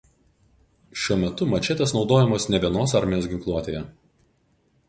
[1.01, 3.85] Šiuo metu mačetės naudojamos ne vienos armijos ginkluotėje.